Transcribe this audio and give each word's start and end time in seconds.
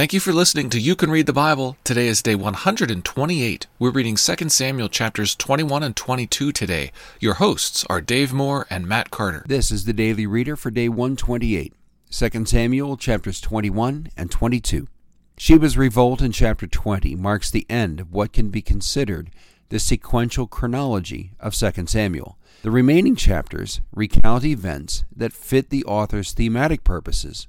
Thank 0.00 0.14
you 0.14 0.20
for 0.20 0.32
listening 0.32 0.70
to 0.70 0.80
You 0.80 0.96
Can 0.96 1.10
Read 1.10 1.26
the 1.26 1.34
Bible. 1.34 1.76
Today 1.84 2.06
is 2.06 2.22
day 2.22 2.34
128. 2.34 3.66
We're 3.78 3.90
reading 3.90 4.16
2 4.16 4.48
Samuel 4.48 4.88
chapters 4.88 5.34
21 5.34 5.82
and 5.82 5.94
22 5.94 6.52
today. 6.52 6.90
Your 7.20 7.34
hosts 7.34 7.84
are 7.90 8.00
Dave 8.00 8.32
Moore 8.32 8.66
and 8.70 8.86
Matt 8.86 9.10
Carter. 9.10 9.44
This 9.46 9.70
is 9.70 9.84
the 9.84 9.92
Daily 9.92 10.26
Reader 10.26 10.56
for 10.56 10.70
day 10.70 10.88
128, 10.88 11.74
2 12.10 12.46
Samuel 12.46 12.96
chapters 12.96 13.42
21 13.42 14.08
and 14.16 14.30
22. 14.30 14.88
Sheba's 15.36 15.76
revolt 15.76 16.22
in 16.22 16.32
chapter 16.32 16.66
20 16.66 17.14
marks 17.16 17.50
the 17.50 17.66
end 17.68 18.00
of 18.00 18.10
what 18.10 18.32
can 18.32 18.48
be 18.48 18.62
considered 18.62 19.30
the 19.68 19.78
sequential 19.78 20.46
chronology 20.46 21.32
of 21.38 21.54
2 21.54 21.86
Samuel. 21.88 22.38
The 22.62 22.70
remaining 22.70 23.16
chapters 23.16 23.82
recount 23.94 24.46
events 24.46 25.04
that 25.14 25.34
fit 25.34 25.68
the 25.68 25.84
author's 25.84 26.32
thematic 26.32 26.84
purposes 26.84 27.48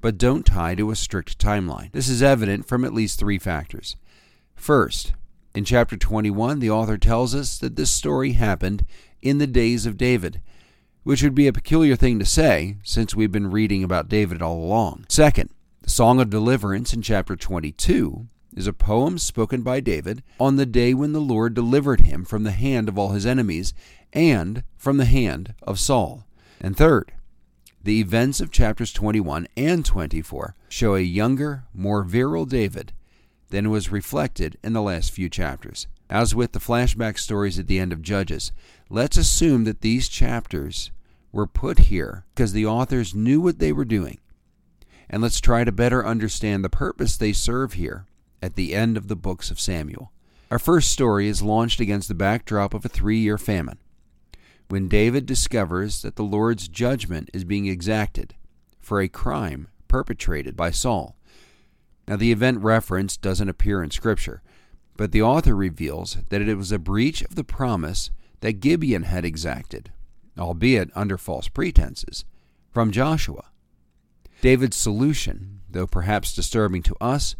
but 0.00 0.18
don't 0.18 0.46
tie 0.46 0.74
to 0.74 0.90
a 0.90 0.96
strict 0.96 1.38
timeline. 1.38 1.90
This 1.92 2.08
is 2.08 2.22
evident 2.22 2.66
from 2.66 2.84
at 2.84 2.94
least 2.94 3.18
three 3.18 3.38
factors. 3.38 3.96
First, 4.54 5.12
in 5.54 5.64
chapter 5.64 5.96
21, 5.96 6.60
the 6.60 6.70
author 6.70 6.98
tells 6.98 7.34
us 7.34 7.58
that 7.58 7.76
this 7.76 7.90
story 7.90 8.32
happened 8.32 8.84
in 9.22 9.38
the 9.38 9.46
days 9.46 9.86
of 9.86 9.96
David, 9.96 10.40
which 11.02 11.22
would 11.22 11.34
be 11.34 11.46
a 11.46 11.52
peculiar 11.52 11.96
thing 11.96 12.18
to 12.18 12.24
say 12.24 12.76
since 12.82 13.14
we've 13.14 13.32
been 13.32 13.50
reading 13.50 13.82
about 13.82 14.08
David 14.08 14.42
all 14.42 14.62
along. 14.62 15.06
Second, 15.08 15.50
the 15.82 15.90
Song 15.90 16.20
of 16.20 16.30
Deliverance 16.30 16.92
in 16.92 17.02
chapter 17.02 17.34
22 17.34 18.28
is 18.54 18.66
a 18.66 18.72
poem 18.72 19.18
spoken 19.18 19.62
by 19.62 19.80
David 19.80 20.22
on 20.38 20.56
the 20.56 20.66
day 20.66 20.94
when 20.94 21.12
the 21.12 21.20
Lord 21.20 21.54
delivered 21.54 22.02
him 22.02 22.24
from 22.24 22.44
the 22.44 22.50
hand 22.50 22.88
of 22.88 22.98
all 22.98 23.10
his 23.10 23.26
enemies 23.26 23.72
and 24.12 24.64
from 24.76 24.96
the 24.96 25.04
hand 25.04 25.54
of 25.62 25.78
Saul. 25.78 26.26
And 26.60 26.76
third, 26.76 27.12
the 27.82 28.00
events 28.00 28.40
of 28.40 28.50
chapters 28.50 28.92
21 28.92 29.46
and 29.56 29.84
24 29.84 30.54
show 30.68 30.94
a 30.94 31.00
younger, 31.00 31.64
more 31.72 32.02
virile 32.02 32.46
David 32.46 32.92
than 33.50 33.70
was 33.70 33.92
reflected 33.92 34.58
in 34.62 34.72
the 34.72 34.82
last 34.82 35.10
few 35.10 35.28
chapters. 35.28 35.86
As 36.10 36.34
with 36.34 36.52
the 36.52 36.58
flashback 36.58 37.18
stories 37.18 37.58
at 37.58 37.66
the 37.66 37.78
end 37.78 37.92
of 37.92 38.02
Judges, 38.02 38.52
let's 38.88 39.16
assume 39.16 39.64
that 39.64 39.80
these 39.80 40.08
chapters 40.08 40.90
were 41.32 41.46
put 41.46 41.78
here 41.78 42.24
because 42.34 42.52
the 42.52 42.66
authors 42.66 43.14
knew 43.14 43.40
what 43.40 43.58
they 43.58 43.72
were 43.72 43.84
doing. 43.84 44.18
And 45.10 45.22
let's 45.22 45.40
try 45.40 45.64
to 45.64 45.72
better 45.72 46.06
understand 46.06 46.64
the 46.64 46.70
purpose 46.70 47.16
they 47.16 47.32
serve 47.32 47.74
here 47.74 48.06
at 48.42 48.54
the 48.54 48.74
end 48.74 48.96
of 48.96 49.08
the 49.08 49.16
books 49.16 49.50
of 49.50 49.60
Samuel. 49.60 50.12
Our 50.50 50.58
first 50.58 50.90
story 50.90 51.28
is 51.28 51.42
launched 51.42 51.80
against 51.80 52.08
the 52.08 52.14
backdrop 52.14 52.72
of 52.74 52.84
a 52.84 52.88
three 52.88 53.18
year 53.18 53.38
famine 53.38 53.78
when 54.68 54.88
David 54.88 55.26
discovers 55.26 56.02
that 56.02 56.16
the 56.16 56.22
Lord's 56.22 56.68
judgment 56.68 57.30
is 57.32 57.44
being 57.44 57.66
exacted 57.66 58.34
for 58.80 59.00
a 59.00 59.08
crime 59.08 59.68
perpetrated 59.88 60.56
by 60.56 60.70
Saul. 60.70 61.16
Now, 62.06 62.16
the 62.16 62.32
event 62.32 62.60
referenced 62.60 63.20
doesn't 63.20 63.48
appear 63.48 63.82
in 63.82 63.90
Scripture, 63.90 64.42
but 64.96 65.12
the 65.12 65.22
author 65.22 65.54
reveals 65.54 66.18
that 66.28 66.42
it 66.42 66.54
was 66.54 66.72
a 66.72 66.78
breach 66.78 67.22
of 67.22 67.34
the 67.34 67.44
promise 67.44 68.10
that 68.40 68.60
Gibeon 68.60 69.04
had 69.04 69.24
exacted, 69.24 69.92
albeit 70.38 70.90
under 70.94 71.18
false 71.18 71.48
pretenses, 71.48 72.24
from 72.70 72.92
Joshua. 72.92 73.46
David's 74.40 74.76
solution, 74.76 75.60
though 75.68 75.86
perhaps 75.86 76.34
disturbing 76.34 76.82
to 76.82 76.96
us, 77.00 77.36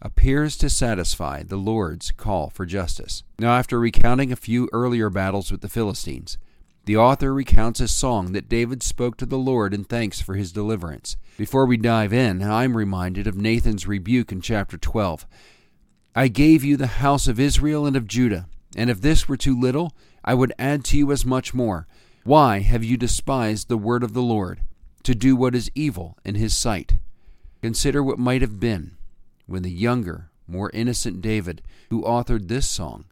appears 0.00 0.56
to 0.58 0.70
satisfy 0.70 1.42
the 1.42 1.56
Lord's 1.56 2.10
call 2.12 2.50
for 2.50 2.66
justice. 2.66 3.22
Now, 3.38 3.52
after 3.54 3.78
recounting 3.78 4.30
a 4.30 4.36
few 4.36 4.68
earlier 4.72 5.10
battles 5.10 5.50
with 5.50 5.62
the 5.62 5.68
Philistines, 5.68 6.38
the 6.86 6.96
author 6.96 7.34
recounts 7.34 7.80
a 7.80 7.88
song 7.88 8.32
that 8.32 8.48
David 8.48 8.80
spoke 8.80 9.16
to 9.16 9.26
the 9.26 9.36
Lord 9.36 9.74
in 9.74 9.82
thanks 9.82 10.20
for 10.20 10.36
his 10.36 10.52
deliverance. 10.52 11.16
Before 11.36 11.66
we 11.66 11.76
dive 11.76 12.12
in, 12.12 12.42
I'm 12.42 12.76
reminded 12.76 13.26
of 13.26 13.36
Nathan's 13.36 13.88
rebuke 13.88 14.30
in 14.30 14.40
chapter 14.40 14.78
12. 14.78 15.26
I 16.14 16.28
gave 16.28 16.62
you 16.62 16.76
the 16.76 16.86
house 16.86 17.26
of 17.26 17.40
Israel 17.40 17.86
and 17.86 17.96
of 17.96 18.06
Judah, 18.06 18.46
and 18.76 18.88
if 18.88 19.00
this 19.00 19.28
were 19.28 19.36
too 19.36 19.58
little, 19.58 19.94
I 20.24 20.34
would 20.34 20.52
add 20.60 20.84
to 20.86 20.96
you 20.96 21.10
as 21.10 21.26
much 21.26 21.52
more. 21.52 21.88
Why 22.22 22.60
have 22.60 22.84
you 22.84 22.96
despised 22.96 23.68
the 23.68 23.76
word 23.76 24.04
of 24.04 24.14
the 24.14 24.22
Lord, 24.22 24.60
to 25.02 25.14
do 25.14 25.34
what 25.34 25.56
is 25.56 25.70
evil 25.74 26.16
in 26.24 26.36
his 26.36 26.56
sight? 26.56 26.94
Consider 27.62 28.00
what 28.00 28.18
might 28.18 28.42
have 28.42 28.60
been 28.60 28.96
when 29.46 29.62
the 29.62 29.70
younger, 29.72 30.30
more 30.46 30.70
innocent 30.72 31.20
David, 31.20 31.62
who 31.90 32.02
authored 32.02 32.46
this 32.46 32.68
song, 32.68 33.06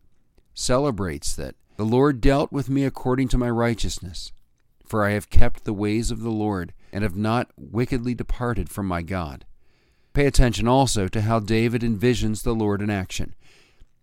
celebrates 0.54 1.34
that 1.34 1.56
the 1.76 1.84
Lord 1.84 2.20
dealt 2.20 2.52
with 2.52 2.68
me 2.68 2.84
according 2.84 3.28
to 3.28 3.38
my 3.38 3.50
righteousness, 3.50 4.32
for 4.84 5.04
I 5.04 5.10
have 5.10 5.30
kept 5.30 5.64
the 5.64 5.72
ways 5.72 6.10
of 6.10 6.20
the 6.20 6.30
Lord, 6.30 6.72
and 6.92 7.02
have 7.02 7.16
not 7.16 7.50
wickedly 7.56 8.14
departed 8.14 8.68
from 8.68 8.86
my 8.86 9.02
God. 9.02 9.44
Pay 10.12 10.26
attention 10.26 10.68
also 10.68 11.08
to 11.08 11.22
how 11.22 11.40
David 11.40 11.82
envisions 11.82 12.42
the 12.42 12.54
Lord 12.54 12.80
in 12.80 12.90
action. 12.90 13.34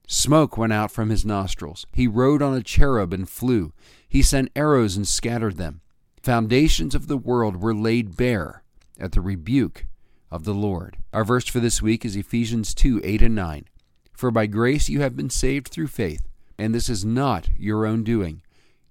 Smoke 0.05 0.57
went 0.57 0.73
out 0.73 0.91
from 0.91 1.09
his 1.09 1.23
nostrils. 1.23 1.85
He 1.93 2.07
rode 2.07 2.41
on 2.41 2.53
a 2.53 2.61
cherub 2.61 3.13
and 3.13 3.29
flew. 3.29 3.71
He 4.09 4.21
sent 4.21 4.51
arrows 4.53 4.97
and 4.97 5.07
scattered 5.07 5.55
them. 5.55 5.79
Foundations 6.21 6.93
of 6.93 7.07
the 7.07 7.17
world 7.17 7.61
were 7.61 7.73
laid 7.73 8.17
bare 8.17 8.63
at 8.99 9.13
the 9.13 9.21
rebuke 9.21 9.85
of 10.29 10.43
the 10.43 10.53
Lord. 10.53 10.97
Our 11.13 11.23
verse 11.23 11.47
for 11.47 11.61
this 11.61 11.81
week 11.81 12.03
is 12.03 12.17
Ephesians 12.17 12.73
2 12.73 12.99
8 13.01 13.21
and 13.21 13.35
9. 13.35 13.65
For 14.11 14.31
by 14.31 14.47
grace 14.47 14.89
you 14.89 14.99
have 14.99 15.15
been 15.15 15.29
saved 15.29 15.69
through 15.69 15.88
faith 15.88 16.27
and 16.61 16.75
this 16.75 16.89
is 16.89 17.03
not 17.03 17.49
your 17.57 17.88
own 17.88 18.03
doing. 18.03 18.44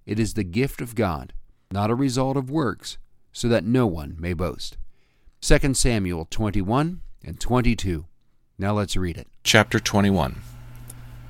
It 0.04 0.18
is 0.18 0.34
the 0.34 0.42
gift 0.42 0.80
of 0.80 0.96
God, 0.96 1.32
not 1.70 1.88
a 1.88 1.94
result 1.94 2.36
of 2.36 2.50
works, 2.50 2.98
so 3.32 3.46
that 3.46 3.62
no 3.62 3.86
one 3.86 4.16
may 4.18 4.32
boast. 4.32 4.76
2 5.42 5.74
Samuel 5.74 6.26
21 6.30 7.00
and 7.24 7.38
22. 7.38 8.06
Now 8.58 8.72
let's 8.72 8.96
read 8.96 9.16
it. 9.16 9.28
Chapter 9.44 9.78
21 9.78 10.40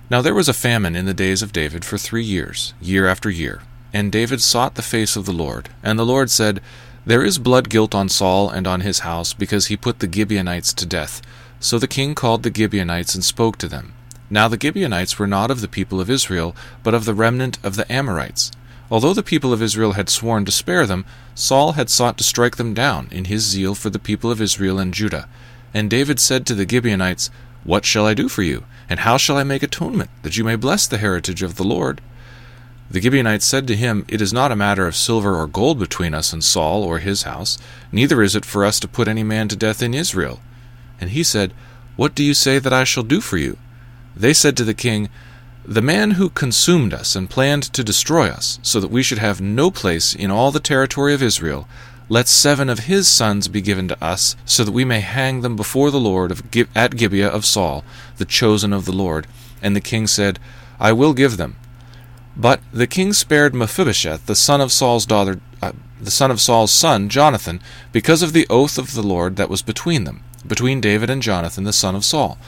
Now 0.08 0.22
there 0.22 0.34
was 0.34 0.48
a 0.48 0.54
famine 0.54 0.96
in 0.96 1.04
the 1.04 1.12
days 1.12 1.42
of 1.42 1.52
David 1.52 1.84
for 1.84 1.98
three 1.98 2.24
years, 2.24 2.72
year 2.80 3.06
after 3.06 3.28
year. 3.28 3.60
And 3.92 4.10
David 4.10 4.40
sought 4.40 4.76
the 4.76 4.82
face 4.82 5.16
of 5.16 5.26
the 5.26 5.32
Lord. 5.32 5.68
And 5.82 5.98
the 5.98 6.06
Lord 6.06 6.30
said, 6.30 6.62
There 7.04 7.22
is 7.22 7.38
blood 7.38 7.68
guilt 7.68 7.94
on 7.94 8.08
Saul 8.08 8.48
and 8.48 8.66
on 8.66 8.80
his 8.80 9.00
house, 9.00 9.34
because 9.34 9.66
he 9.66 9.76
put 9.76 9.98
the 9.98 10.10
Gibeonites 10.10 10.72
to 10.72 10.86
death. 10.86 11.20
So 11.58 11.78
the 11.78 11.86
king 11.86 12.14
called 12.14 12.44
the 12.44 12.54
Gibeonites 12.54 13.14
and 13.14 13.22
spoke 13.22 13.58
to 13.58 13.68
them. 13.68 13.92
Now 14.30 14.46
the 14.46 14.58
Gibeonites 14.60 15.18
were 15.18 15.26
not 15.26 15.50
of 15.50 15.60
the 15.60 15.68
people 15.68 16.00
of 16.00 16.08
Israel, 16.08 16.54
but 16.84 16.94
of 16.94 17.04
the 17.04 17.14
remnant 17.14 17.58
of 17.64 17.74
the 17.74 17.90
Amorites. 17.92 18.52
Although 18.90 19.14
the 19.14 19.22
people 19.22 19.52
of 19.52 19.62
Israel 19.62 19.92
had 19.92 20.08
sworn 20.08 20.44
to 20.44 20.52
spare 20.52 20.86
them, 20.86 21.04
Saul 21.34 21.72
had 21.72 21.90
sought 21.90 22.16
to 22.18 22.24
strike 22.24 22.56
them 22.56 22.72
down 22.72 23.08
in 23.10 23.26
his 23.26 23.42
zeal 23.42 23.74
for 23.74 23.90
the 23.90 23.98
people 23.98 24.30
of 24.30 24.40
Israel 24.40 24.78
and 24.78 24.94
Judah. 24.94 25.28
And 25.74 25.90
David 25.90 26.20
said 26.20 26.46
to 26.46 26.54
the 26.54 26.68
Gibeonites, 26.68 27.30
What 27.64 27.84
shall 27.84 28.06
I 28.06 28.14
do 28.14 28.28
for 28.28 28.42
you? 28.42 28.64
And 28.88 29.00
how 29.00 29.16
shall 29.16 29.36
I 29.36 29.44
make 29.44 29.62
atonement, 29.62 30.10
that 30.22 30.36
you 30.36 30.44
may 30.44 30.56
bless 30.56 30.86
the 30.86 30.98
heritage 30.98 31.42
of 31.42 31.56
the 31.56 31.64
Lord? 31.64 32.00
The 32.90 33.00
Gibeonites 33.00 33.46
said 33.46 33.68
to 33.68 33.76
him, 33.76 34.04
It 34.08 34.20
is 34.20 34.32
not 34.32 34.50
a 34.50 34.56
matter 34.56 34.88
of 34.88 34.96
silver 34.96 35.36
or 35.40 35.46
gold 35.46 35.78
between 35.78 36.12
us 36.12 36.32
and 36.32 36.42
Saul 36.42 36.82
or 36.82 36.98
his 36.98 37.22
house, 37.22 37.56
neither 37.92 38.20
is 38.22 38.34
it 38.34 38.44
for 38.44 38.64
us 38.64 38.80
to 38.80 38.88
put 38.88 39.06
any 39.06 39.22
man 39.22 39.46
to 39.48 39.56
death 39.56 39.80
in 39.80 39.94
Israel. 39.94 40.40
And 41.00 41.10
he 41.10 41.22
said, 41.22 41.52
What 41.94 42.16
do 42.16 42.24
you 42.24 42.34
say 42.34 42.58
that 42.58 42.72
I 42.72 42.82
shall 42.82 43.04
do 43.04 43.20
for 43.20 43.36
you? 43.36 43.56
They 44.16 44.32
said 44.32 44.56
to 44.56 44.64
the 44.64 44.74
king, 44.74 45.08
The 45.64 45.82
man 45.82 46.12
who 46.12 46.30
consumed 46.30 46.92
us 46.92 47.14
and 47.14 47.30
planned 47.30 47.64
to 47.72 47.84
destroy 47.84 48.28
us, 48.28 48.58
so 48.62 48.80
that 48.80 48.90
we 48.90 49.02
should 49.02 49.18
have 49.18 49.40
no 49.40 49.70
place 49.70 50.14
in 50.14 50.30
all 50.30 50.50
the 50.50 50.60
territory 50.60 51.14
of 51.14 51.22
Israel, 51.22 51.68
let 52.08 52.26
seven 52.26 52.68
of 52.68 52.80
his 52.80 53.06
sons 53.06 53.46
be 53.46 53.60
given 53.60 53.86
to 53.86 54.04
us, 54.04 54.34
so 54.44 54.64
that 54.64 54.72
we 54.72 54.84
may 54.84 55.00
hang 55.00 55.42
them 55.42 55.54
before 55.54 55.92
the 55.92 56.00
Lord 56.00 56.32
of, 56.32 56.42
at 56.74 56.96
Gibeah 56.96 57.28
of 57.28 57.46
Saul, 57.46 57.84
the 58.16 58.24
chosen 58.24 58.72
of 58.72 58.84
the 58.84 58.92
Lord. 58.92 59.28
And 59.62 59.76
the 59.76 59.80
king 59.80 60.08
said, 60.08 60.40
I 60.80 60.92
will 60.92 61.14
give 61.14 61.36
them. 61.36 61.56
But 62.36 62.60
the 62.72 62.86
king 62.86 63.12
spared 63.12 63.54
Mephibosheth, 63.54 64.26
the 64.26 64.34
son 64.34 64.60
of 64.60 64.72
Saul's 64.72 65.06
daughter, 65.06 65.40
uh, 65.62 65.72
the 66.00 66.10
son 66.10 66.30
of 66.30 66.40
Saul's 66.40 66.72
son 66.72 67.08
Jonathan, 67.08 67.60
because 67.92 68.22
of 68.22 68.32
the 68.32 68.46
oath 68.48 68.78
of 68.78 68.94
the 68.94 69.02
Lord 69.02 69.36
that 69.36 69.50
was 69.50 69.62
between 69.62 70.04
them, 70.04 70.24
between 70.44 70.80
David 70.80 71.10
and 71.10 71.22
Jonathan 71.22 71.64
the 71.64 71.72
son 71.72 71.94
of 71.94 72.04
Saul. 72.04 72.38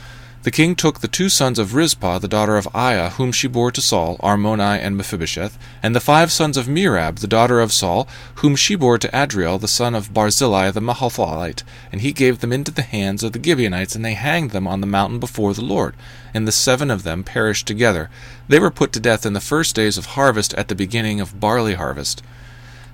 The 0.44 0.50
king 0.50 0.75
took 0.75 0.99
the 0.99 1.06
two 1.06 1.29
sons 1.29 1.61
of 1.61 1.73
Rizpah, 1.73 2.19
the 2.19 2.27
daughter 2.27 2.56
of 2.56 2.67
Aiah, 2.75 3.11
whom 3.11 3.31
she 3.31 3.47
bore 3.47 3.71
to 3.71 3.81
Saul, 3.81 4.17
Armoni 4.19 4.77
and 4.77 4.97
Mephibosheth, 4.97 5.56
and 5.85 5.94
the 5.94 6.00
five 6.00 6.33
sons 6.33 6.56
of 6.56 6.67
Merab, 6.67 7.21
the 7.21 7.29
daughter 7.29 7.61
of 7.61 7.73
Saul, 7.73 8.09
whom 8.37 8.56
she 8.56 8.75
bore 8.75 8.99
to 8.99 9.17
Adriel, 9.17 9.61
the 9.61 9.69
son 9.69 9.94
of 9.94 10.12
Barzillai 10.12 10.73
the 10.73 10.81
Meholathite, 10.81 11.62
and 11.93 12.00
he 12.00 12.11
gave 12.11 12.41
them 12.41 12.53
into 12.53 12.73
the 12.73 12.83
hands 12.83 13.23
of 13.23 13.31
the 13.33 13.41
Gibeonites, 13.41 13.94
and 13.94 14.05
they 14.05 14.15
hanged 14.15 14.50
them 14.50 14.67
on 14.67 14.81
the 14.81 14.87
mountain 14.87 15.21
before 15.21 15.55
the 15.55 15.62
Lord. 15.62 15.94
And 16.35 16.49
the 16.49 16.50
seven 16.50 16.91
of 16.91 17.05
them 17.05 17.23
perished 17.23 17.69
together. 17.69 18.11
They 18.49 18.59
were 18.59 18.73
put 18.73 18.93
to 18.94 19.00
death 19.00 19.25
in 19.25 19.35
the 19.35 19.41
first 19.41 19.77
days 19.77 19.97
of 19.97 20.06
harvest 20.06 20.55
at 20.55 20.67
the 20.67 20.75
beginning 20.75 21.21
of 21.21 21.39
barley 21.39 21.75
harvest. 21.75 22.21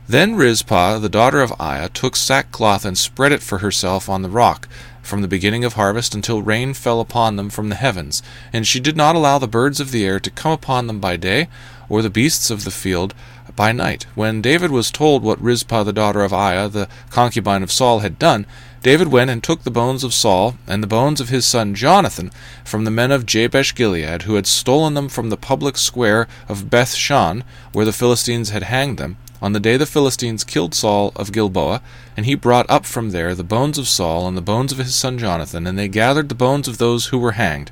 Then 0.06 0.36
Rizpah, 0.36 0.98
the 0.98 1.08
daughter 1.08 1.40
of 1.40 1.52
Aiah, 1.58 1.90
took 1.90 2.14
sackcloth 2.14 2.84
and 2.84 2.96
spread 2.96 3.32
it 3.32 3.42
for 3.42 3.58
herself 3.58 4.08
on 4.08 4.20
the 4.20 4.30
rock 4.30 4.68
from 5.08 5.22
the 5.22 5.28
beginning 5.28 5.64
of 5.64 5.72
harvest 5.72 6.14
until 6.14 6.42
rain 6.42 6.74
fell 6.74 7.00
upon 7.00 7.36
them 7.36 7.50
from 7.50 7.70
the 7.70 7.74
heavens, 7.74 8.22
and 8.52 8.66
she 8.66 8.78
did 8.78 8.96
not 8.96 9.16
allow 9.16 9.38
the 9.38 9.48
birds 9.48 9.80
of 9.80 9.90
the 9.90 10.04
air 10.04 10.20
to 10.20 10.30
come 10.30 10.52
upon 10.52 10.86
them 10.86 11.00
by 11.00 11.16
day, 11.16 11.48
or 11.88 12.02
the 12.02 12.10
beasts 12.10 12.50
of 12.50 12.64
the 12.64 12.70
field 12.70 13.14
by 13.56 13.72
night. 13.72 14.06
When 14.14 14.42
David 14.42 14.70
was 14.70 14.90
told 14.90 15.22
what 15.22 15.42
Rizpah 15.42 15.82
the 15.82 15.92
daughter 15.92 16.22
of 16.22 16.32
Aiah, 16.32 16.68
the 16.68 16.88
concubine 17.10 17.62
of 17.62 17.72
Saul, 17.72 18.00
had 18.00 18.18
done, 18.18 18.46
David 18.82 19.08
went 19.08 19.30
and 19.30 19.42
took 19.42 19.64
the 19.64 19.70
bones 19.70 20.04
of 20.04 20.14
Saul 20.14 20.56
and 20.66 20.82
the 20.82 20.86
bones 20.86 21.20
of 21.20 21.30
his 21.30 21.44
son 21.44 21.74
Jonathan 21.74 22.30
from 22.64 22.84
the 22.84 22.90
men 22.90 23.10
of 23.10 23.26
Jabesh 23.26 23.74
Gilead, 23.74 24.22
who 24.22 24.36
had 24.36 24.46
stolen 24.46 24.94
them 24.94 25.08
from 25.08 25.30
the 25.30 25.36
public 25.36 25.76
square 25.76 26.28
of 26.48 26.70
Beth 26.70 26.94
Shan, 26.94 27.42
where 27.72 27.84
the 27.84 27.92
Philistines 27.92 28.50
had 28.50 28.64
hanged 28.64 28.98
them, 28.98 29.16
on 29.40 29.52
the 29.52 29.60
day 29.60 29.76
the 29.76 29.86
Philistines 29.86 30.44
killed 30.44 30.74
Saul 30.74 31.12
of 31.14 31.32
Gilboa, 31.32 31.80
and 32.16 32.26
he 32.26 32.34
brought 32.34 32.68
up 32.68 32.84
from 32.84 33.10
there 33.10 33.34
the 33.34 33.44
bones 33.44 33.78
of 33.78 33.88
Saul 33.88 34.26
and 34.26 34.36
the 34.36 34.42
bones 34.42 34.72
of 34.72 34.78
his 34.78 34.94
son 34.94 35.18
Jonathan, 35.18 35.66
and 35.66 35.78
they 35.78 35.88
gathered 35.88 36.28
the 36.28 36.34
bones 36.34 36.66
of 36.66 36.78
those 36.78 37.06
who 37.06 37.18
were 37.18 37.32
hanged. 37.32 37.70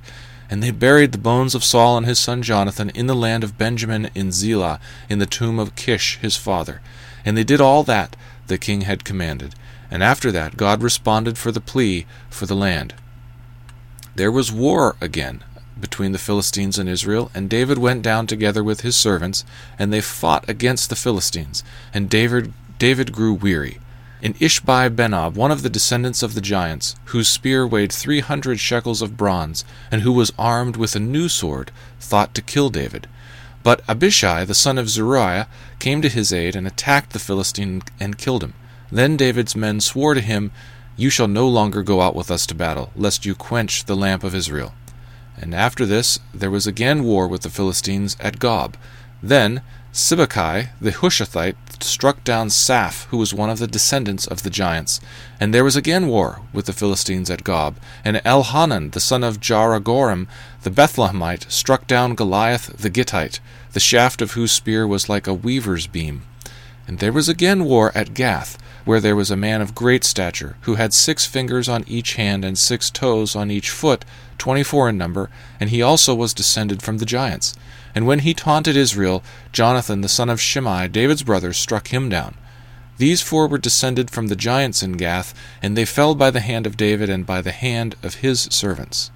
And 0.49 0.63
they 0.63 0.71
buried 0.71 1.11
the 1.11 1.19
bones 1.19 1.57
of 1.57 1.65
Saul 1.65 1.97
and 1.97 2.07
his 2.07 2.21
son 2.21 2.43
Jonathan 2.43 2.91
in 2.91 3.09
the 3.09 3.15
land 3.15 3.43
of 3.43 3.59
Benjamin 3.59 4.11
in 4.15 4.31
Zelah, 4.31 4.79
in 5.09 5.19
the 5.19 5.27
tomb 5.27 5.59
of 5.59 5.75
Kish 5.75 6.19
his 6.19 6.37
father. 6.37 6.81
And 7.25 7.37
they 7.37 7.43
did 7.43 7.61
all 7.61 7.83
that 7.83 8.15
the 8.47 8.59
king 8.59 8.83
had 8.83 9.05
commanded. 9.05 9.57
And 9.91 10.05
after 10.05 10.31
that, 10.33 10.57
God 10.57 10.83
responded 10.83 11.37
for 11.37 11.51
the 11.51 11.61
plea 11.61 12.07
for 12.31 12.47
the 12.47 12.55
land. 12.55 12.95
There 14.15 14.31
was 14.31 14.53
war 14.53 14.97
again 15.01 15.43
between 15.79 16.13
the 16.13 16.19
Philistines 16.19 16.79
and 16.79 16.89
Israel, 16.89 17.31
and 17.35 17.51
David 17.51 17.79
went 17.79 18.03
down 18.03 18.27
together 18.27 18.65
with 18.65 18.81
his 18.81 18.97
servants, 18.97 19.45
and 19.79 19.93
they 19.93 20.01
fought 20.01 20.49
against 20.49 20.89
the 20.89 20.97
Philistines. 20.97 21.63
And 21.93 22.09
David, 22.09 22.53
David 22.79 23.13
grew 23.13 23.35
weary. 23.35 23.79
And 24.23 24.35
Ishbi 24.39 24.97
Benob, 24.97 25.35
one 25.35 25.51
of 25.51 25.63
the 25.63 25.71
descendants 25.71 26.23
of 26.23 26.35
the 26.35 26.41
giants, 26.41 26.97
whose 27.07 27.29
spear 27.29 27.67
weighed 27.67 27.93
three 27.93 28.21
hundred 28.21 28.59
shekels 28.59 29.03
of 29.03 29.17
bronze, 29.17 29.65
and 29.91 30.03
who 30.03 30.13
was 30.13 30.33
armed 30.39 30.77
with 30.77 30.97
a 30.97 31.01
new 31.01 31.29
sword, 31.29 31.71
thought 32.01 32.35
to 32.35 32.43
kill 32.43 32.71
David. 32.71 33.07
But 33.63 33.83
Abishai, 33.89 34.45
the 34.45 34.55
son 34.55 34.79
of 34.79 34.89
Zeruiah, 34.89 35.49
came 35.79 36.01
to 36.01 36.09
his 36.09 36.33
aid 36.33 36.57
and 36.57 36.67
attacked 36.67 37.13
the 37.13 37.19
Philistine 37.19 37.83
and 38.01 38.17
killed 38.17 38.43
him. 38.43 38.55
Then 38.91 39.17
David's 39.17 39.57
men 39.57 39.81
swore 39.81 40.15
to 40.15 40.21
him, 40.21 40.53
You 40.97 41.11
shall 41.11 41.29
no 41.29 41.49
longer 41.49 41.83
go 41.83 42.01
out 42.01 42.15
with 42.15 42.31
us 42.31 42.47
to 42.47 42.55
battle, 42.55 42.93
lest 42.95 43.27
you 43.27 43.35
quench 43.35 43.85
the 43.85 43.97
lamp 43.97 44.25
of 44.25 44.35
Israel. 44.35 44.73
And 45.39 45.55
after 45.55 45.87
this 45.87 46.19
there 46.35 46.51
was 46.51 46.67
again 46.67 47.05
war 47.05 47.27
with 47.29 47.43
the 47.43 47.51
Philistines 47.51 48.17
at 48.21 48.39
Gob. 48.39 48.77
Then 49.23 49.63
Sibbecai 49.93 50.69
the 50.81 50.93
Hushathite 50.93 51.57
struck 51.83 52.23
down 52.23 52.49
Saph, 52.49 53.07
who 53.07 53.17
was 53.17 53.33
one 53.33 53.51
of 53.51 53.59
the 53.59 53.67
descendants 53.67 54.27
of 54.27 54.43
the 54.43 54.51
giants. 54.51 55.01
And 55.41 55.55
there 55.55 55.65
was 55.65 55.77
again 55.77 56.07
war 56.07 56.43
with 56.53 56.67
the 56.67 56.73
Philistines 56.73 57.31
at 57.31 57.45
Gob. 57.45 57.77
And 58.05 58.19
Elhanan, 58.19 58.93
the 58.93 59.01
son 59.01 59.25
of 59.25 59.41
Jaare-oregim, 59.41 60.27
the 60.63 60.71
Bethlehemite, 60.71 61.51
struck 61.51 61.87
down 61.87 62.15
Goliath 62.15 62.77
the 62.77 62.91
Gittite, 62.91 63.41
the 63.73 63.81
shaft 63.81 64.21
of 64.21 64.33
whose 64.33 64.53
spear 64.53 64.87
was 64.87 65.09
like 65.09 65.27
a 65.27 65.35
weaver's 65.35 65.87
beam. 65.87 66.23
And 66.87 66.99
there 66.99 67.13
was 67.13 67.29
again 67.29 67.65
war 67.65 67.91
at 67.95 68.15
Gath, 68.15 68.59
where 68.85 69.01
there 69.01 69.17
was 69.17 69.31
a 69.31 69.37
man 69.37 69.61
of 69.61 69.75
great 69.75 70.05
stature, 70.05 70.57
who 70.63 70.77
had 70.77 70.95
six 70.95 71.27
fingers 71.27 71.69
on 71.69 71.85
each 71.89 72.15
hand 72.15 72.45
and 72.45 72.57
six 72.57 72.91
toes 72.91 73.35
on 73.35 73.51
each 73.51 73.71
foot, 73.71 74.05
twenty 74.39 74.63
four 74.63 74.89
in 74.89 74.97
number, 74.97 75.29
and 75.59 75.71
he 75.71 75.83
also 75.83 76.15
was 76.15 76.33
descended 76.33 76.83
from 76.83 76.99
the 76.99 77.05
giants. 77.05 77.55
And 77.95 78.07
when 78.07 78.21
he 78.21 78.35
taunted 78.35 78.77
Israel, 78.77 79.25
Jonathan 79.53 80.03
the 80.03 80.09
son 80.09 80.31
of 80.31 80.41
Shimei, 80.41 80.87
David's 80.87 81.23
brother, 81.23 81.53
struck 81.53 81.89
him 81.89 82.09
down. 82.09 82.37
These 82.99 83.21
four 83.21 83.47
were 83.49 83.59
descended 83.59 84.11
from 84.11 84.29
the 84.29 84.37
giants 84.37 84.83
in 84.83 84.93
Gath, 84.93 85.35
and 85.61 85.77
they 85.77 85.85
fell 85.85 86.15
by 86.15 86.31
the 86.31 86.41
hand 86.41 86.67
of 86.67 86.77
David 86.77 87.11
and 87.11 87.27
by 87.27 87.43
the 87.43 87.53
hand 87.53 87.95
of 88.03 88.17
his 88.17 88.43
servants. 88.43 89.11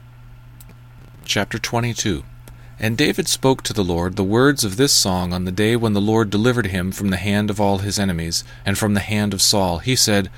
Chapter 1.25 1.59
22 1.59 2.25
and 2.83 2.97
David 2.97 3.29
spoke 3.29 3.63
to 3.63 3.75
the 3.75 3.85
Lord 3.85 4.17
the 4.17 4.25
words 4.25 4.65
of 4.65 4.79
this 4.79 4.93
song 4.93 5.35
on 5.35 5.45
the 5.45 5.53
day 5.53 5.77
when 5.77 5.93
the 5.93 6.01
Lord 6.01 6.31
delivered 6.31 6.69
him 6.69 6.93
from 6.93 7.11
the 7.11 7.19
hand 7.19 7.51
of 7.51 7.61
all 7.61 7.79
his 7.79 7.99
enemies, 7.99 8.43
and 8.65 8.79
from 8.79 8.95
the 8.95 9.01
hand 9.01 9.35
of 9.35 9.43
Saul. 9.43 9.81
He 9.81 9.95
said, 9.95 10.31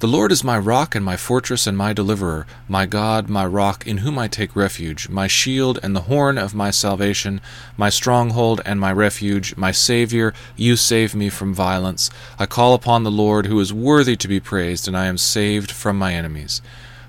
The 0.00 0.08
Lord 0.08 0.32
is 0.32 0.42
my 0.42 0.58
rock 0.58 0.96
and 0.96 1.04
my 1.04 1.16
fortress 1.16 1.64
and 1.64 1.78
my 1.78 1.92
deliverer, 1.92 2.44
my 2.68 2.86
God, 2.86 3.28
my 3.28 3.46
rock, 3.46 3.86
in 3.86 3.98
whom 3.98 4.18
I 4.18 4.26
take 4.26 4.56
refuge, 4.56 5.08
my 5.08 5.28
shield 5.28 5.78
and 5.80 5.94
the 5.94 6.02
horn 6.10 6.38
of 6.38 6.56
my 6.56 6.72
salvation, 6.72 7.40
my 7.76 7.88
stronghold 7.88 8.60
and 8.66 8.80
my 8.80 8.92
refuge, 8.92 9.56
my 9.56 9.70
Saviour, 9.70 10.34
you 10.56 10.74
save 10.74 11.14
me 11.14 11.28
from 11.28 11.54
violence. 11.54 12.10
I 12.36 12.46
call 12.46 12.74
upon 12.74 13.04
the 13.04 13.12
Lord, 13.12 13.46
who 13.46 13.60
is 13.60 13.72
worthy 13.72 14.16
to 14.16 14.26
be 14.26 14.40
praised, 14.40 14.88
and 14.88 14.96
I 14.96 15.06
am 15.06 15.18
saved 15.18 15.70
from 15.70 15.96
my 15.96 16.14
enemies. 16.14 16.60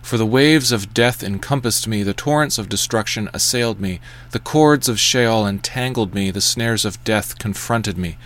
For 0.07 0.18
the 0.18 0.25
waves 0.25 0.71
of 0.71 0.94
death 0.94 1.21
encompassed 1.21 1.86
me, 1.86 2.01
the 2.01 2.13
torrents 2.13 2.57
of 2.57 2.69
destruction 2.69 3.30
assailed 3.33 3.81
me, 3.81 4.00
the 4.31 4.39
cords 4.39 4.88
of 4.88 5.01
Sheol 5.01 5.45
entangled 5.45 6.15
me, 6.15 6.31
the 6.31 6.39
snares 6.39 6.86
of 6.86 7.04
death 7.04 7.38
confronted 7.39 7.98
me. 7.98 8.18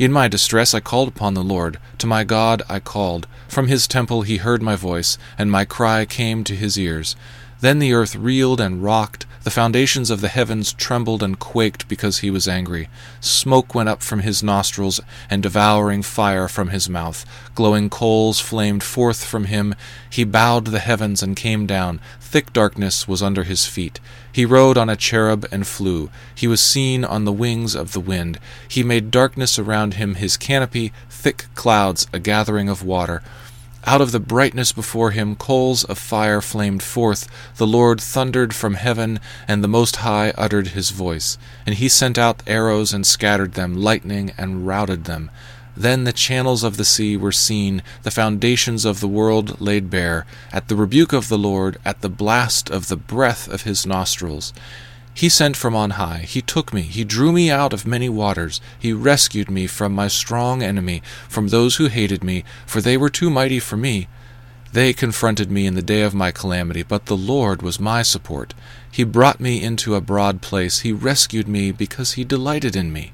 In 0.00 0.10
my 0.10 0.26
distress 0.26 0.74
I 0.74 0.80
called 0.80 1.06
upon 1.06 1.34
the 1.34 1.44
Lord. 1.44 1.78
To 1.98 2.08
my 2.08 2.24
God 2.24 2.64
I 2.68 2.80
called. 2.80 3.28
From 3.46 3.68
his 3.68 3.86
temple 3.86 4.22
he 4.22 4.38
heard 4.38 4.62
my 4.62 4.74
voice, 4.74 5.16
and 5.38 5.48
my 5.48 5.64
cry 5.64 6.04
came 6.04 6.42
to 6.42 6.56
his 6.56 6.76
ears. 6.76 7.14
Then 7.60 7.78
the 7.78 7.92
earth 7.92 8.16
reeled 8.16 8.60
and 8.60 8.82
rocked, 8.82 9.24
the 9.48 9.54
foundations 9.54 10.10
of 10.10 10.20
the 10.20 10.28
heavens 10.28 10.74
trembled 10.74 11.22
and 11.22 11.38
quaked 11.38 11.88
because 11.88 12.18
he 12.18 12.30
was 12.30 12.46
angry. 12.46 12.90
Smoke 13.18 13.74
went 13.74 13.88
up 13.88 14.02
from 14.02 14.20
his 14.20 14.42
nostrils, 14.42 15.00
and 15.30 15.42
devouring 15.42 16.02
fire 16.02 16.48
from 16.48 16.68
his 16.68 16.86
mouth. 16.86 17.24
Glowing 17.54 17.88
coals 17.88 18.40
flamed 18.40 18.82
forth 18.82 19.24
from 19.24 19.46
him. 19.46 19.74
He 20.10 20.22
bowed 20.22 20.66
the 20.66 20.80
heavens 20.80 21.22
and 21.22 21.34
came 21.34 21.64
down. 21.64 21.98
Thick 22.20 22.52
darkness 22.52 23.08
was 23.08 23.22
under 23.22 23.44
his 23.44 23.64
feet. 23.64 24.00
He 24.30 24.44
rode 24.44 24.76
on 24.76 24.90
a 24.90 24.96
cherub 24.96 25.46
and 25.50 25.66
flew. 25.66 26.10
He 26.34 26.46
was 26.46 26.60
seen 26.60 27.02
on 27.02 27.24
the 27.24 27.32
wings 27.32 27.74
of 27.74 27.92
the 27.92 28.00
wind. 28.00 28.38
He 28.68 28.82
made 28.82 29.10
darkness 29.10 29.58
around 29.58 29.94
him 29.94 30.16
his 30.16 30.36
canopy, 30.36 30.92
thick 31.08 31.46
clouds, 31.54 32.06
a 32.12 32.18
gathering 32.18 32.68
of 32.68 32.84
water. 32.84 33.22
Out 33.88 34.02
of 34.02 34.12
the 34.12 34.20
brightness 34.20 34.70
before 34.70 35.12
him 35.12 35.34
coals 35.34 35.82
of 35.82 35.96
fire 35.96 36.42
flamed 36.42 36.82
forth. 36.82 37.26
The 37.56 37.66
Lord 37.66 38.02
thundered 38.02 38.54
from 38.54 38.74
heaven, 38.74 39.18
and 39.48 39.64
the 39.64 39.66
Most 39.66 39.96
High 40.04 40.34
uttered 40.36 40.68
his 40.68 40.90
voice. 40.90 41.38
And 41.64 41.74
he 41.74 41.88
sent 41.88 42.18
out 42.18 42.42
arrows 42.46 42.92
and 42.92 43.06
scattered 43.06 43.54
them, 43.54 43.74
lightning 43.74 44.34
and 44.36 44.66
routed 44.66 45.04
them. 45.04 45.30
Then 45.74 46.04
the 46.04 46.12
channels 46.12 46.62
of 46.62 46.76
the 46.76 46.84
sea 46.84 47.16
were 47.16 47.32
seen, 47.32 47.82
the 48.02 48.10
foundations 48.10 48.84
of 48.84 49.00
the 49.00 49.08
world 49.08 49.58
laid 49.58 49.88
bare, 49.88 50.26
at 50.52 50.68
the 50.68 50.76
rebuke 50.76 51.14
of 51.14 51.30
the 51.30 51.38
Lord, 51.38 51.78
at 51.82 52.02
the 52.02 52.10
blast 52.10 52.68
of 52.68 52.88
the 52.88 52.96
breath 52.96 53.48
of 53.48 53.62
his 53.62 53.86
nostrils. 53.86 54.52
He 55.18 55.28
sent 55.28 55.56
from 55.56 55.74
on 55.74 55.90
high. 55.98 56.18
He 56.28 56.40
took 56.40 56.72
me. 56.72 56.82
He 56.82 57.02
drew 57.02 57.32
me 57.32 57.50
out 57.50 57.72
of 57.72 57.84
many 57.84 58.08
waters. 58.08 58.60
He 58.78 58.92
rescued 58.92 59.50
me 59.50 59.66
from 59.66 59.92
my 59.92 60.06
strong 60.06 60.62
enemy, 60.62 61.02
from 61.28 61.48
those 61.48 61.74
who 61.74 61.86
hated 61.86 62.22
me, 62.22 62.44
for 62.66 62.80
they 62.80 62.96
were 62.96 63.10
too 63.10 63.28
mighty 63.28 63.58
for 63.58 63.76
me. 63.76 64.06
They 64.72 64.92
confronted 64.92 65.50
me 65.50 65.66
in 65.66 65.74
the 65.74 65.82
day 65.82 66.02
of 66.02 66.14
my 66.14 66.30
calamity, 66.30 66.84
but 66.84 67.06
the 67.06 67.16
Lord 67.16 67.62
was 67.62 67.80
my 67.80 68.02
support. 68.02 68.54
He 68.92 69.02
brought 69.02 69.40
me 69.40 69.60
into 69.60 69.96
a 69.96 70.00
broad 70.00 70.40
place. 70.40 70.80
He 70.80 70.92
rescued 70.92 71.48
me 71.48 71.72
because 71.72 72.12
he 72.12 72.22
delighted 72.22 72.76
in 72.76 72.92
me. 72.92 73.12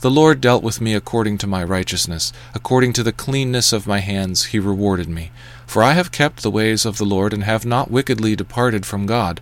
The 0.00 0.10
Lord 0.10 0.40
dealt 0.40 0.64
with 0.64 0.80
me 0.80 0.92
according 0.92 1.38
to 1.38 1.46
my 1.46 1.62
righteousness. 1.62 2.32
According 2.52 2.94
to 2.94 3.04
the 3.04 3.12
cleanness 3.12 3.72
of 3.72 3.86
my 3.86 4.00
hands, 4.00 4.46
he 4.46 4.58
rewarded 4.58 5.08
me. 5.08 5.30
For 5.68 5.84
I 5.84 5.92
have 5.92 6.10
kept 6.10 6.42
the 6.42 6.50
ways 6.50 6.84
of 6.84 6.98
the 6.98 7.04
Lord, 7.04 7.32
and 7.32 7.44
have 7.44 7.64
not 7.64 7.92
wickedly 7.92 8.34
departed 8.34 8.84
from 8.84 9.06
God. 9.06 9.40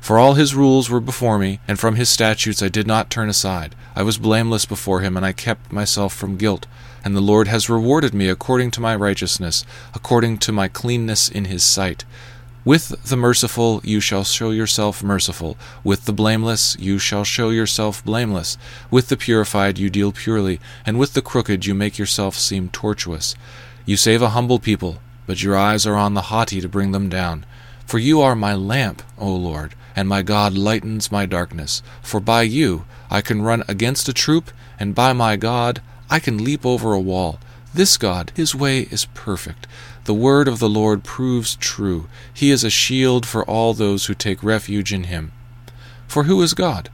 For 0.00 0.18
all 0.18 0.34
his 0.34 0.54
rules 0.54 0.88
were 0.88 1.00
before 1.00 1.38
me, 1.38 1.60
and 1.68 1.78
from 1.78 1.96
his 1.96 2.08
statutes 2.08 2.62
I 2.62 2.68
did 2.68 2.86
not 2.86 3.10
turn 3.10 3.28
aside. 3.28 3.74
I 3.94 4.02
was 4.02 4.16
blameless 4.16 4.64
before 4.64 5.00
him, 5.00 5.16
and 5.16 5.26
I 5.26 5.32
kept 5.32 5.72
myself 5.72 6.14
from 6.14 6.38
guilt. 6.38 6.66
And 7.04 7.14
the 7.14 7.20
Lord 7.20 7.46
has 7.48 7.68
rewarded 7.68 8.14
me 8.14 8.28
according 8.28 8.70
to 8.72 8.80
my 8.80 8.96
righteousness, 8.96 9.64
according 9.94 10.38
to 10.38 10.52
my 10.52 10.68
cleanness 10.68 11.28
in 11.28 11.44
his 11.44 11.62
sight. 11.62 12.04
With 12.64 13.02
the 13.04 13.16
merciful 13.16 13.80
you 13.84 14.00
shall 14.00 14.24
show 14.24 14.50
yourself 14.50 15.02
merciful. 15.02 15.56
With 15.84 16.04
the 16.04 16.12
blameless 16.12 16.76
you 16.78 16.98
shall 16.98 17.24
show 17.24 17.50
yourself 17.50 18.04
blameless. 18.04 18.56
With 18.90 19.08
the 19.08 19.16
purified 19.16 19.78
you 19.78 19.90
deal 19.90 20.12
purely, 20.12 20.58
and 20.86 20.98
with 20.98 21.14
the 21.14 21.22
crooked 21.22 21.66
you 21.66 21.74
make 21.74 21.98
yourself 21.98 22.34
seem 22.34 22.68
tortuous. 22.70 23.34
You 23.84 23.96
save 23.96 24.22
a 24.22 24.30
humble 24.30 24.58
people, 24.58 24.98
but 25.26 25.42
your 25.42 25.56
eyes 25.56 25.86
are 25.86 25.96
on 25.96 26.14
the 26.14 26.28
haughty 26.32 26.60
to 26.60 26.68
bring 26.68 26.92
them 26.92 27.08
down. 27.08 27.44
For 27.86 27.98
you 27.98 28.20
are 28.20 28.36
my 28.36 28.54
lamp, 28.54 29.02
O 29.18 29.34
Lord 29.34 29.74
and 29.98 30.08
my 30.08 30.22
God 30.22 30.56
lightens 30.56 31.10
my 31.10 31.26
darkness. 31.26 31.82
For 32.02 32.20
by 32.20 32.42
you 32.42 32.84
I 33.10 33.20
can 33.20 33.42
run 33.42 33.64
against 33.66 34.08
a 34.08 34.12
troop, 34.12 34.52
and 34.78 34.94
by 34.94 35.12
my 35.12 35.34
God 35.34 35.82
I 36.08 36.20
can 36.20 36.44
leap 36.44 36.64
over 36.64 36.92
a 36.92 37.00
wall. 37.00 37.40
This 37.74 37.96
God, 37.96 38.30
his 38.36 38.54
way 38.54 38.82
is 38.92 39.06
perfect. 39.06 39.66
The 40.04 40.14
word 40.14 40.46
of 40.46 40.60
the 40.60 40.68
Lord 40.68 41.02
proves 41.02 41.56
true. 41.56 42.06
He 42.32 42.52
is 42.52 42.62
a 42.62 42.70
shield 42.70 43.26
for 43.26 43.44
all 43.44 43.74
those 43.74 44.06
who 44.06 44.14
take 44.14 44.40
refuge 44.44 44.92
in 44.92 45.04
him. 45.04 45.32
For 46.06 46.22
who 46.24 46.40
is 46.42 46.54
God? 46.54 46.90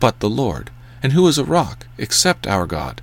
But 0.00 0.18
the 0.18 0.28
Lord. 0.28 0.72
And 1.04 1.12
who 1.12 1.28
is 1.28 1.38
a 1.38 1.44
rock, 1.44 1.86
except 1.98 2.48
our 2.48 2.66
God? 2.66 3.00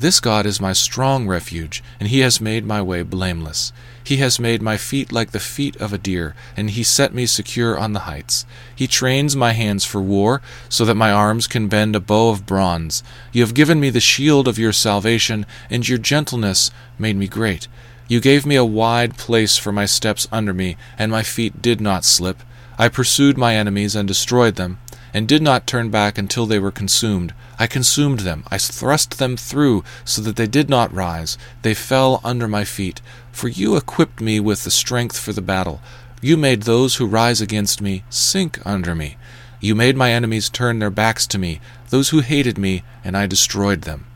This 0.00 0.18
God 0.18 0.44
is 0.44 0.60
my 0.60 0.72
strong 0.72 1.28
refuge, 1.28 1.82
and 2.00 2.08
he 2.08 2.20
has 2.20 2.40
made 2.40 2.66
my 2.66 2.82
way 2.82 3.02
blameless. 3.02 3.72
He 4.02 4.16
has 4.16 4.40
made 4.40 4.60
my 4.60 4.76
feet 4.76 5.12
like 5.12 5.30
the 5.30 5.38
feet 5.38 5.76
of 5.76 5.92
a 5.92 5.98
deer, 5.98 6.34
and 6.56 6.70
he 6.70 6.82
set 6.82 7.14
me 7.14 7.26
secure 7.26 7.78
on 7.78 7.92
the 7.92 8.00
heights. 8.00 8.44
He 8.74 8.86
trains 8.86 9.36
my 9.36 9.52
hands 9.52 9.84
for 9.84 10.00
war, 10.02 10.42
so 10.68 10.84
that 10.84 10.96
my 10.96 11.12
arms 11.12 11.46
can 11.46 11.68
bend 11.68 11.94
a 11.94 12.00
bow 12.00 12.30
of 12.30 12.44
bronze. 12.44 13.02
You 13.32 13.42
have 13.42 13.54
given 13.54 13.78
me 13.78 13.88
the 13.88 14.00
shield 14.00 14.48
of 14.48 14.58
your 14.58 14.72
salvation, 14.72 15.46
and 15.70 15.88
your 15.88 15.98
gentleness 15.98 16.70
made 16.98 17.16
me 17.16 17.28
great. 17.28 17.68
You 18.08 18.20
gave 18.20 18.44
me 18.44 18.56
a 18.56 18.64
wide 18.64 19.16
place 19.16 19.56
for 19.56 19.72
my 19.72 19.86
steps 19.86 20.28
under 20.30 20.52
me, 20.52 20.76
and 20.98 21.10
my 21.10 21.22
feet 21.22 21.62
did 21.62 21.80
not 21.80 22.04
slip. 22.04 22.42
I 22.76 22.88
pursued 22.88 23.38
my 23.38 23.54
enemies 23.54 23.94
and 23.94 24.06
destroyed 24.08 24.56
them, 24.56 24.78
and 25.14 25.28
did 25.28 25.40
not 25.40 25.66
turn 25.66 25.88
back 25.88 26.18
until 26.18 26.44
they 26.44 26.58
were 26.58 26.72
consumed. 26.72 27.32
I 27.56 27.68
consumed 27.68 28.20
them. 28.20 28.42
I 28.50 28.58
thrust 28.58 29.18
them 29.18 29.36
through 29.36 29.84
so 30.04 30.20
that 30.22 30.34
they 30.34 30.48
did 30.48 30.68
not 30.68 30.92
rise. 30.92 31.38
They 31.62 31.72
fell 31.72 32.20
under 32.24 32.48
my 32.48 32.64
feet. 32.64 33.00
For 33.30 33.46
you 33.46 33.76
equipped 33.76 34.20
me 34.20 34.40
with 34.40 34.64
the 34.64 34.72
strength 34.72 35.16
for 35.16 35.32
the 35.32 35.40
battle. 35.40 35.80
You 36.20 36.36
made 36.36 36.62
those 36.62 36.96
who 36.96 37.06
rise 37.06 37.40
against 37.40 37.80
me 37.80 38.02
sink 38.10 38.58
under 38.66 38.94
me. 38.94 39.16
You 39.60 39.74
made 39.74 39.96
my 39.96 40.12
enemies 40.12 40.50
turn 40.50 40.80
their 40.80 40.90
backs 40.90 41.26
to 41.28 41.38
me, 41.38 41.60
those 41.90 42.08
who 42.08 42.20
hated 42.20 42.58
me, 42.58 42.82
and 43.04 43.16
I 43.16 43.26
destroyed 43.26 43.82
them. 43.82 44.06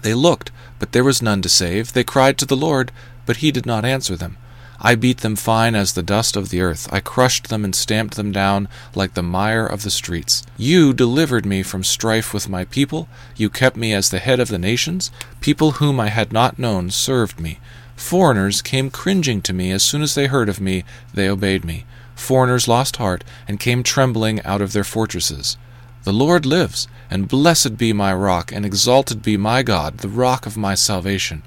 They 0.00 0.14
looked, 0.14 0.52
but 0.78 0.92
there 0.92 1.04
was 1.04 1.20
none 1.20 1.42
to 1.42 1.48
save. 1.48 1.92
They 1.92 2.04
cried 2.04 2.38
to 2.38 2.46
the 2.46 2.56
Lord, 2.56 2.92
but 3.26 3.38
he 3.38 3.50
did 3.50 3.66
not 3.66 3.84
answer 3.84 4.14
them. 4.14 4.36
I 4.80 4.94
beat 4.94 5.18
them 5.18 5.36
fine 5.36 5.74
as 5.74 5.92
the 5.92 6.02
dust 6.02 6.36
of 6.36 6.50
the 6.50 6.60
earth. 6.60 6.88
I 6.92 7.00
crushed 7.00 7.48
them 7.48 7.64
and 7.64 7.74
stamped 7.74 8.16
them 8.16 8.32
down 8.32 8.68
like 8.94 9.14
the 9.14 9.22
mire 9.22 9.66
of 9.66 9.82
the 9.82 9.90
streets. 9.90 10.42
You 10.56 10.92
delivered 10.92 11.46
me 11.46 11.62
from 11.62 11.84
strife 11.84 12.34
with 12.34 12.48
my 12.48 12.64
people. 12.64 13.08
You 13.36 13.50
kept 13.50 13.76
me 13.76 13.92
as 13.92 14.10
the 14.10 14.18
head 14.18 14.40
of 14.40 14.48
the 14.48 14.58
nations. 14.58 15.10
People 15.40 15.72
whom 15.72 15.98
I 15.98 16.08
had 16.08 16.32
not 16.32 16.58
known 16.58 16.90
served 16.90 17.40
me. 17.40 17.58
Foreigners 17.96 18.60
came 18.60 18.90
cringing 18.90 19.40
to 19.42 19.54
me 19.54 19.70
as 19.72 19.82
soon 19.82 20.02
as 20.02 20.14
they 20.14 20.26
heard 20.26 20.48
of 20.48 20.60
me, 20.60 20.84
they 21.14 21.28
obeyed 21.28 21.64
me. 21.64 21.86
Foreigners 22.14 22.68
lost 22.68 22.96
heart 22.96 23.24
and 23.48 23.58
came 23.58 23.82
trembling 23.82 24.42
out 24.42 24.60
of 24.60 24.72
their 24.72 24.84
fortresses. 24.84 25.56
The 26.04 26.12
Lord 26.12 26.46
lives, 26.46 26.86
and 27.10 27.26
blessed 27.26 27.76
be 27.76 27.92
my 27.92 28.14
rock, 28.14 28.52
and 28.52 28.64
exalted 28.64 29.22
be 29.22 29.36
my 29.36 29.62
God, 29.62 29.98
the 29.98 30.08
rock 30.08 30.46
of 30.46 30.56
my 30.56 30.74
salvation. 30.74 31.42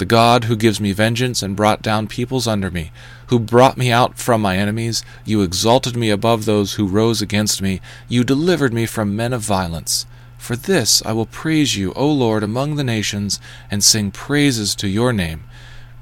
The 0.00 0.06
God 0.06 0.44
who 0.44 0.56
gives 0.56 0.80
me 0.80 0.92
vengeance 0.92 1.42
and 1.42 1.54
brought 1.54 1.82
down 1.82 2.06
peoples 2.06 2.46
under 2.46 2.70
me, 2.70 2.90
who 3.26 3.38
brought 3.38 3.76
me 3.76 3.92
out 3.92 4.18
from 4.18 4.40
my 4.40 4.56
enemies, 4.56 5.04
you 5.26 5.42
exalted 5.42 5.94
me 5.94 6.08
above 6.08 6.46
those 6.46 6.72
who 6.72 6.86
rose 6.86 7.20
against 7.20 7.60
me, 7.60 7.82
you 8.08 8.24
delivered 8.24 8.72
me 8.72 8.86
from 8.86 9.14
men 9.14 9.34
of 9.34 9.42
violence. 9.42 10.06
For 10.38 10.56
this 10.56 11.02
I 11.04 11.12
will 11.12 11.26
praise 11.26 11.76
you, 11.76 11.92
O 11.92 12.10
Lord, 12.10 12.42
among 12.42 12.76
the 12.76 12.82
nations, 12.82 13.38
and 13.70 13.84
sing 13.84 14.10
praises 14.10 14.74
to 14.76 14.88
your 14.88 15.12
name. 15.12 15.44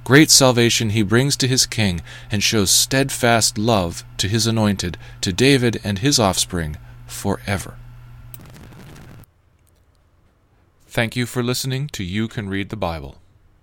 Great 0.05 0.31
salvation 0.31 0.91
he 0.91 1.03
brings 1.03 1.37
to 1.37 1.49
his 1.49 1.67
king, 1.67 2.01
and 2.31 2.41
shows 2.41 2.71
steadfast 2.71 3.59
love 3.59 4.05
to 4.19 4.29
his 4.29 4.47
anointed, 4.47 4.97
to 5.23 5.33
David 5.33 5.81
and 5.83 5.99
his 5.99 6.21
offspring, 6.21 6.77
forever. 7.09 7.75
Thank 10.87 11.17
you 11.17 11.27
for 11.27 11.43
listening 11.43 11.89
to 11.89 12.05
You 12.05 12.29
Can 12.29 12.49
Read 12.49 12.69
the 12.69 12.77
Bible. 12.77 13.19